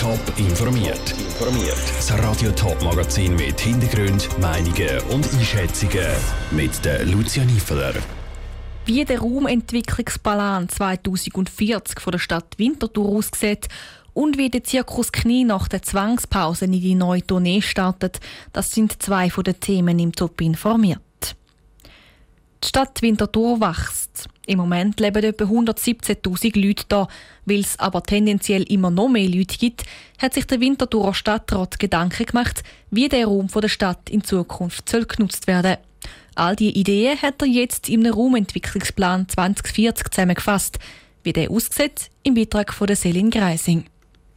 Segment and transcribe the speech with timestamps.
[0.00, 1.12] Top informiert.
[1.12, 1.78] Informiert.
[1.96, 6.08] Das Radio Top Magazin mit Hintergrund, Meinungen und Einschätzungen
[6.50, 7.94] mit der Lucia Niefeler.
[8.86, 13.68] Wie der Raumentwicklungsplan 2040 von der Stadt Winterthur aussieht
[14.14, 18.18] und wie der Zirkus Knie nach der Zwangspause in die neue Tournee startet,
[18.52, 21.00] das sind zwei von den Themen im Top informiert.
[22.62, 24.28] Die Stadt Winterthur wächst.
[24.46, 27.08] Im Moment leben etwa 117.000 Leute da.
[27.46, 29.84] Weil es aber tendenziell immer noch mehr Leute gibt,
[30.18, 35.06] hat sich der Winterthurer Stadtrat Gedanken gemacht, wie der Raum der Stadt in Zukunft soll
[35.06, 35.76] genutzt werden
[36.34, 40.78] All diese Ideen hat er jetzt im Raumentwicklungsplan 2040 zusammengefasst.
[41.22, 43.84] Wie der aussieht, im Beitrag von der Selin Greising.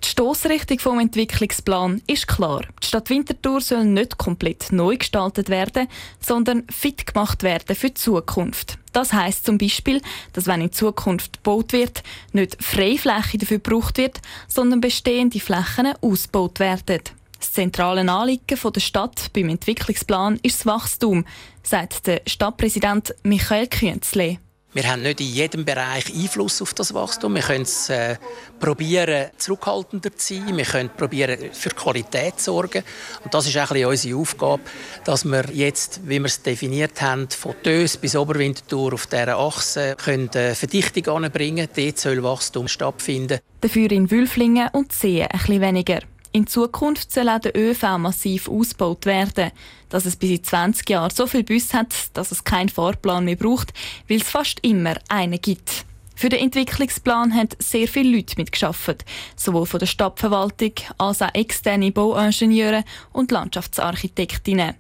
[0.04, 2.62] Die Stossrichtung vom Entwicklungsplan ist klar.
[2.82, 5.88] Die Stadt Winterthur soll nicht komplett neu gestaltet werden,
[6.20, 8.78] sondern fit gemacht werden für die Zukunft.
[8.94, 10.02] Das heißt zum Beispiel,
[10.34, 16.60] dass wenn in Zukunft gebaut wird, nicht Freifläche dafür gebraucht wird, sondern bestehende Flächen ausgebaut
[16.60, 17.02] werden.
[17.40, 21.26] Das zentrale Anliegen der Stadt beim Entwicklungsplan ist das Wachstum,
[21.64, 24.40] sagt der Stadtpräsident Michael Künzle.
[24.78, 27.34] Wir haben nicht in jedem Bereich Einfluss auf das Wachstum.
[27.34, 28.18] Wir können es äh,
[28.60, 30.56] probieren, zurückhaltender zu sein.
[30.56, 32.84] Wir können probieren, für Qualität zu sorgen.
[33.24, 34.62] Und das ist auch unsere Aufgabe,
[35.04, 39.96] dass wir jetzt, wie wir es definiert haben, von Tös bis Oberwinterthur auf dieser Achse
[39.96, 41.68] können, äh, Verdichtung anbringen.
[41.76, 43.40] Dort soll Wachstum stattfinden.
[43.62, 46.02] Dafür in Wülflingen und Seen ein bisschen weniger.
[46.38, 49.50] In Zukunft soll auch der ÖV massiv ausgebaut werden.
[49.90, 53.36] Dass es bis in 20 Jahren so viel Bus hat, dass es keinen Fahrplan mehr
[53.36, 53.74] braucht,
[54.08, 55.84] weil es fast immer einen gibt.
[56.14, 59.04] Für den Entwicklungsplan haben sehr viele Leute mitgeschafft,
[59.36, 64.76] sowohl von der Stadtverwaltung als auch externe Bauingenieure und Landschaftsarchitektinnen.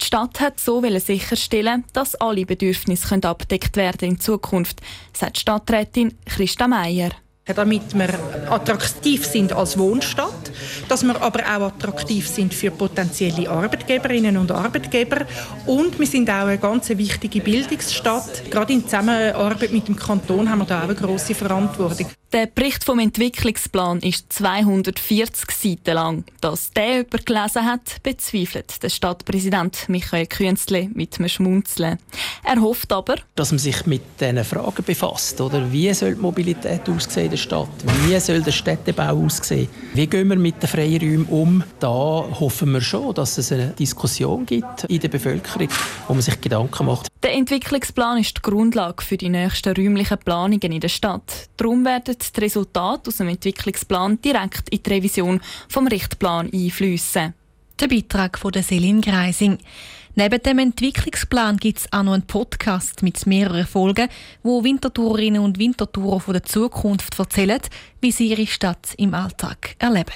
[0.00, 4.80] Die Stadt hat so sicherstellen, dass alle Bedürfnisse abgedeckt werden in Zukunft,
[5.12, 7.12] sagt Stadträtin Christa Meier
[7.54, 8.08] damit wir
[8.50, 10.32] attraktiv sind als Wohnstadt,
[10.88, 15.26] dass wir aber auch attraktiv sind für potenzielle Arbeitgeberinnen und Arbeitgeber
[15.66, 18.50] und wir sind auch eine ganz wichtige Bildungsstadt.
[18.50, 22.06] Gerade in Zusammenarbeit mit dem Kanton haben wir da auch eine grosse Verantwortung.
[22.30, 26.24] Der Bericht vom Entwicklungsplan ist 240 Seiten lang.
[26.42, 31.98] Dass der jemand gelesen hat, bezweifelt der Stadtpräsident Michael Künzle mit einem Schmunzeln.
[32.44, 35.40] Er hofft aber, dass man sich mit diesen Fragen befasst.
[35.40, 35.72] Oder?
[35.72, 37.68] Wie soll die Mobilität aussehen in der Stadt?
[38.04, 39.68] Wie soll der Städtebau aussehen?
[39.94, 41.64] Wie gehen wir mit den Freiräumen um?
[41.80, 45.68] Da hoffen wir schon, dass es eine Diskussion gibt in der Bevölkerung,
[46.06, 47.08] wo man sich Gedanken macht.
[47.22, 51.48] Der Entwicklungsplan ist die Grundlage für die nächsten räumlichen Planungen in der Stadt.
[51.56, 57.34] Darum werden die Resultate aus dem Entwicklungsplan direkt in die Revision vom Richtplan einfließen.
[57.80, 59.58] Der Beitrag von der Selin Greising.
[60.14, 64.08] Neben dem Entwicklungsplan gibt es auch noch einen Podcast mit mehreren Folgen,
[64.42, 67.60] wo Wintertourerinnen und Wintertourer von der Zukunft erzählen,
[68.00, 70.12] wie sie ihre Stadt im Alltag erleben.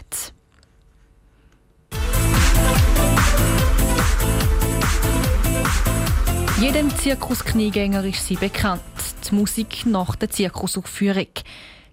[6.63, 8.83] Jedem Zirkuskniegänger ist sie bekannt.
[9.29, 11.27] Die Musik nach der Zirkusaufführung.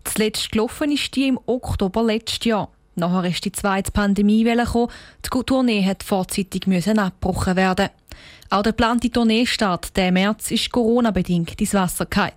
[0.03, 2.69] Zuletzt gelaufen ist die im Oktober letztes Jahr.
[2.95, 4.91] Nachher ist die zweite Pandemiewelle gekommen.
[5.25, 7.89] Die Tournee hat vorzeitig müssen abgebrochen werden.
[8.49, 12.33] Auch der geplante Tourneestart der März ist Corona-bedingt ins Wasser gefallen.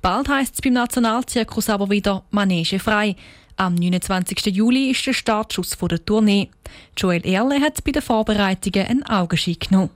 [0.00, 3.16] Bald heisst es beim Nationalzirkus aber wieder Manege frei.
[3.56, 4.46] Am 29.
[4.46, 6.48] Juli ist der Startschuss der Tournee.
[6.96, 9.90] Joel Erle hat bei den Vorbereitungen einen Augenschein genommen.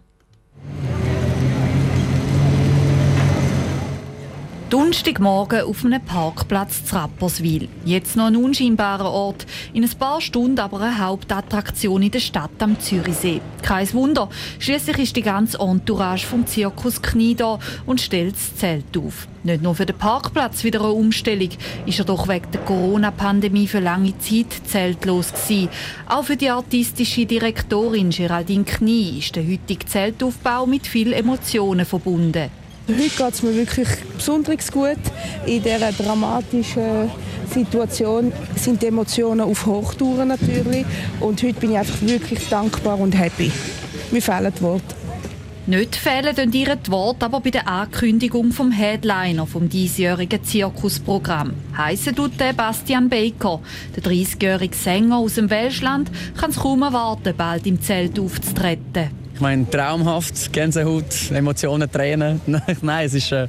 [4.75, 7.69] Donnerstagmorgen auf einem Parkplatz zu Rapperswil.
[7.85, 12.51] Jetzt noch ein unscheinbarer Ort, in ein paar Stunden aber eine Hauptattraktion in der Stadt
[12.59, 13.41] am Zürichsee.
[13.63, 18.99] Kein Wunder, schließlich ist die ganze Entourage vom Zirkus Knie da und stellt das Zelt
[18.99, 19.29] auf.
[19.45, 21.51] Nicht nur für den Parkplatz wieder eine Umstellung,
[21.87, 25.69] ist er doch wegen der Corona-Pandemie für lange Zeit zeltlos gewesen.
[26.09, 32.64] Auch für die artistische Direktorin Geraldine Knie ist der heutige Zeltaufbau mit vielen Emotionen verbunden.
[32.87, 34.99] Heute geht es mir wirklich besonders gut.
[35.47, 37.11] In dieser dramatischen
[37.49, 40.85] Situation sind die Emotionen auf Hochtouren natürlich.
[41.19, 43.51] Und heute bin ich einfach wirklich dankbar und happy.
[44.11, 44.95] Mir fehlen die Worte.
[45.67, 51.55] Nicht fehlen ihr die Worte aber bei der Ankündigung vom Headliner vom diesjährigen Zirkusprogramm.
[51.75, 53.61] Heissen tut der Bastian Baker.
[53.97, 59.24] Der 30-jährige Sänger aus dem Welschland kann es kaum erwarten, bald im Zelt aufzutreten.
[59.35, 62.41] Ich meine, traumhaft, Gänsehaut, Emotionen, Tränen.
[62.83, 63.49] Nein, es ist, äh,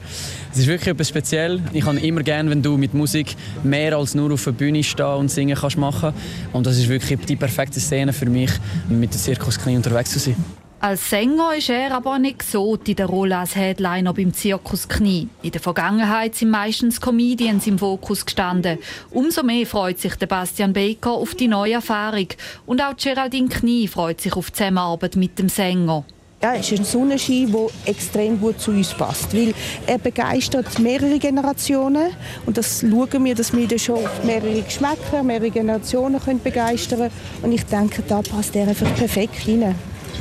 [0.51, 1.61] es ist wirklich etwas Spezielles.
[1.73, 5.05] Ich habe immer gerne, wenn du mit Musik mehr als nur auf der Bühne stehen
[5.05, 6.11] und singen kannst machen.
[6.53, 8.49] Und das ist wirklich die perfekte Szene für mich,
[8.89, 10.64] mit dem Zirkus unterwegs zu sein.
[10.85, 15.27] Als Sänger ist er aber nicht so in der Rolle als Headliner beim Zirkus Knie.
[15.41, 18.77] In der Vergangenheit sind meistens Comedians im Fokus gestanden.
[19.09, 22.27] Umso mehr freut sich Bastian Baker auf die neue Erfahrung.
[22.67, 26.05] Und auch Geraldine Knie freut sich auf die Zusammenarbeit mit dem Sänger.
[26.43, 29.55] Ja, es ist ein Sonnenschein, der extrem gut zu uns passt, weil
[29.87, 32.11] er begeistert mehrere Generationen
[32.45, 37.11] und das schauen wir, dass wir schon mehrere Geschmäcker, mehrere Generationen begeistern können
[37.41, 39.73] und ich denke, da passt er einfach perfekt rein.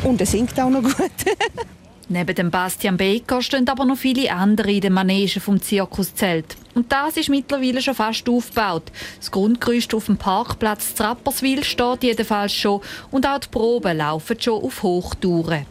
[0.03, 1.11] Und er singt auch noch gut.
[2.09, 6.57] Neben dem Bastian Baker stehen aber noch viele andere in den Manegen vom Zirkuszelt.
[6.75, 8.93] Und das ist mittlerweile schon fast aufgebaut.
[9.19, 14.63] Das Grundgerüst auf dem Parkplatz Trapperswil steht jedenfalls schon und auch die Proben laufen schon
[14.63, 15.67] auf Hochtouren.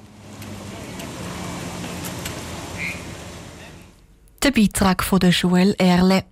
[4.44, 6.26] Der Beitrag von der Joel Erle.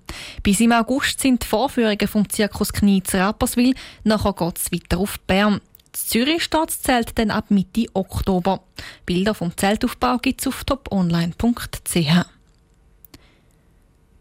[0.43, 3.73] Bis im August sind die Vorführungen vom Zirkus Knie zu Rapperswil.
[4.03, 5.61] Nachher geht es weiter auf Bern.
[5.91, 8.63] Das Zürich steht das Zelt dann ab Mitte Oktober.
[9.05, 12.25] Bilder vom Zeltaufbau gibt es auf toponline.ch.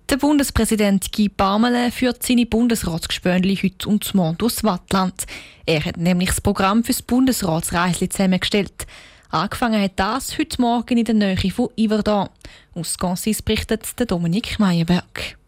[0.08, 5.25] Der Bundespräsident Guy Parmelin führt seine Bundesratsgespönli heute und morgen durchs Wattland.
[5.67, 8.88] Er hat nämlich das Programm für das Bundesratsreisli zusammengestellt.
[9.28, 12.28] Angefangen hat das heute Morgen in der Nähe von Iverdon.
[12.75, 15.38] Aus Consis berichtet Dominik Meyerberg.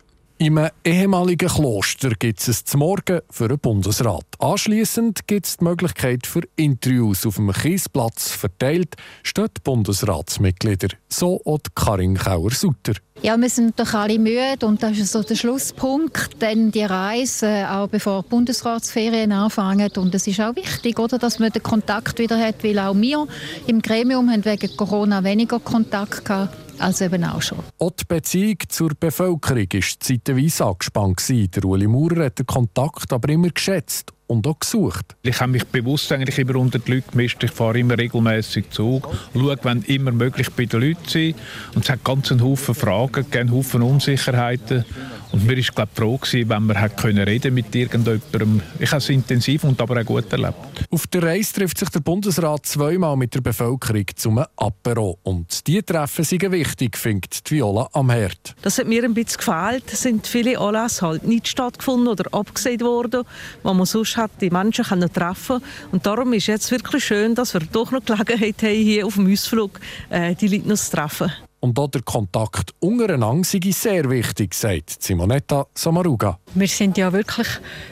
[0.43, 4.25] Im ehemaligen Kloster gibt es zum Morgen für den Bundesrat.
[4.41, 11.61] Anschließend gibt es die Möglichkeit für Interviews auf dem Kiesplatz verteilt, stehen Bundesratsmitglieder, so auch
[11.77, 12.95] Karin Kauer-Sutter.
[13.23, 17.71] Ja, wir sind doch alle müde und das ist so der Schlusspunkt, denn die Reise,
[17.71, 19.93] auch bevor die Bundesratsferien anfangen.
[19.97, 23.29] Und es ist auch wichtig, oder, dass man den Kontakt wieder hat, weil auch wir
[23.69, 27.59] im Gremium haben wegen Corona weniger Kontakt gehabt als eben auch schon.
[27.79, 31.29] Auch die Beziehung zur Bevölkerung war zeitweise angespannt.
[31.29, 35.17] Der Uli Maurer hat den Kontakt aber immer geschätzt und auch gesucht.
[35.23, 37.43] Ich habe mich bewusst eigentlich immer unter die Leute gemischt.
[37.45, 41.35] Ich fahre immer regelmäßig Zug, schaue, wenn immer möglich bei den Leuten sein.
[41.75, 44.85] Und es hat ganz einen Haufen Fragen, einen Haufen Unsicherheiten.
[45.33, 48.61] Und mir war froh gewesen, wenn man hat können reden mit irgendjemandem.
[48.79, 50.55] Ich habe es intensiv und aber auch gut erlebt.
[50.91, 55.19] Auf der Reise trifft sich der Bundesrat zweimal mit der Bevölkerung zum Apero.
[55.23, 58.55] Und diese Treffen sind wichtig, findet Viola am Herd.
[58.61, 59.85] Das hat mir ein bisschen gefehlt.
[59.91, 63.25] Es sind viele Anlässe halt nicht stattgefunden oder abgesehen worden,
[63.63, 65.61] wo man sonst hat die Menschen können treffen
[65.91, 69.31] Und darum ist jetzt wirklich schön, dass wir doch noch Gelegenheit haben, hier auf dem
[69.31, 69.81] Ausflug
[70.11, 71.33] äh, die Leute noch zu treffen.
[71.65, 76.41] Und auch der Kontakt untereinander sei sehr wichtig, sagt Simonetta Samaruga.
[76.57, 77.47] Wir sind ja wirklich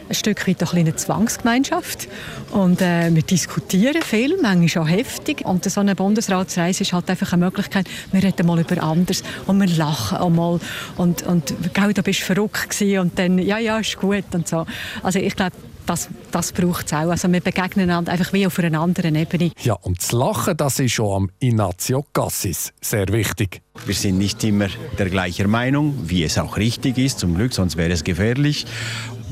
[0.08, 2.08] ein Stück weit eine kleine Zwangsgemeinschaft
[2.50, 5.44] und äh, wir diskutieren viel, manchmal auch heftig.
[5.44, 9.60] Und so eine Bundesratsreise ist halt einfach eine Möglichkeit, wir reden mal über anderes und
[9.60, 10.58] wir lachen auch mal
[10.96, 14.48] und, und gell, da bist du verrückt gewesen und dann, ja, ja, ist gut und
[14.48, 14.66] so.
[15.04, 15.54] Also ich glaube,
[15.90, 17.10] das, das braucht es auch.
[17.10, 19.50] Also wir begegnen einander einfach wie auf einer anderen Ebene.
[19.60, 23.60] Ja, und das Lachen, das ist schon am Ignazio Cassis sehr wichtig.
[23.86, 27.76] Wir sind nicht immer der gleichen Meinung, wie es auch richtig ist, zum Glück, sonst
[27.76, 28.66] wäre es gefährlich.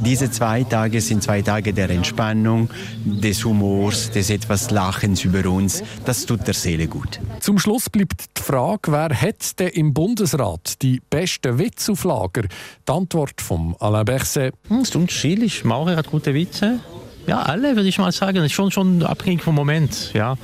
[0.00, 2.70] Diese zwei Tage sind zwei Tage der Entspannung,
[3.04, 5.82] des Humors, des etwas Lachens über uns.
[6.04, 7.20] Das tut der Seele gut.
[7.40, 12.42] Zum Schluss bleibt die Frage, wer hat denn im Bundesrat die besten Witze auf Lager?
[12.42, 14.54] Die Antwort von Alain Berset.
[14.68, 15.64] Hm, es ist unterschiedlich.
[15.64, 16.80] Maurer hat gute Witze.
[17.28, 18.36] Ja, alle würde ich mal sagen.
[18.36, 20.12] Das ist schon, schon abhängig vom Moment.
[20.14, 20.36] Ja.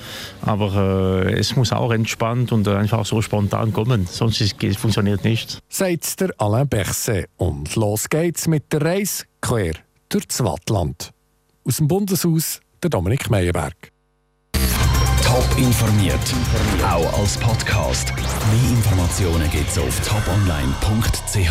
[0.42, 4.06] Aber äh, es muss auch entspannt und einfach so spontan kommen.
[4.06, 5.60] Sonst ist, funktioniert nicht.
[5.68, 7.26] Sagt der Alain Berset.
[7.36, 9.72] Und los geht's mit der Reise quer
[10.10, 11.10] durch das Wattland.
[11.66, 13.74] Aus dem Bundeshaus der Dominik Meyerberg.
[15.24, 16.20] Top informiert,
[16.86, 18.12] auch als Podcast.
[18.14, 21.50] Mehr Informationen gibt's auf toponline.ch.